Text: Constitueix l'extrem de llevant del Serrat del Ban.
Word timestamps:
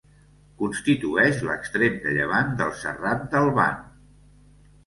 Constitueix 0.61 1.43
l'extrem 1.49 1.99
de 2.05 2.13
llevant 2.17 2.51
del 2.63 2.73
Serrat 2.81 3.29
del 3.37 3.55
Ban. 3.63 3.81